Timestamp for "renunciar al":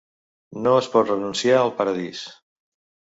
1.11-1.73